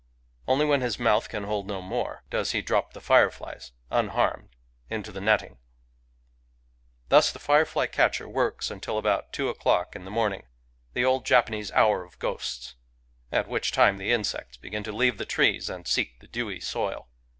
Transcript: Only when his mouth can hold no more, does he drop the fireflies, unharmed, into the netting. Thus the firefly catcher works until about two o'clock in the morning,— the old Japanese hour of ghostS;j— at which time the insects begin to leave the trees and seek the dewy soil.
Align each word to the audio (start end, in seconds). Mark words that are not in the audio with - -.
Only 0.47 0.65
when 0.65 0.81
his 0.81 0.97
mouth 0.97 1.29
can 1.29 1.43
hold 1.43 1.67
no 1.67 1.79
more, 1.79 2.23
does 2.31 2.53
he 2.53 2.63
drop 2.63 2.93
the 2.93 3.01
fireflies, 3.01 3.71
unharmed, 3.91 4.55
into 4.89 5.11
the 5.11 5.21
netting. 5.21 5.59
Thus 7.09 7.31
the 7.31 7.37
firefly 7.37 7.85
catcher 7.85 8.27
works 8.27 8.71
until 8.71 8.97
about 8.97 9.31
two 9.31 9.47
o'clock 9.47 9.95
in 9.95 10.03
the 10.03 10.09
morning,— 10.09 10.47
the 10.95 11.05
old 11.05 11.23
Japanese 11.23 11.71
hour 11.73 12.03
of 12.03 12.17
ghostS;j— 12.17 12.73
at 13.37 13.47
which 13.47 13.71
time 13.71 13.97
the 13.99 14.11
insects 14.11 14.57
begin 14.57 14.81
to 14.85 14.91
leave 14.91 15.19
the 15.19 15.23
trees 15.25 15.69
and 15.69 15.87
seek 15.87 16.19
the 16.19 16.27
dewy 16.27 16.59
soil. 16.59 17.07